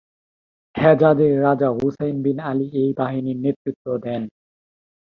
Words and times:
হেজাজের 0.75 1.33
রাজা 1.41 1.69
Hussein 1.77 2.15
bin 2.23 2.37
Ali 2.49 2.67
এই 2.81 2.89
বাহিনীর 2.97 3.37
নেতৃত্ব 3.37 3.85
দেন। 3.97 4.21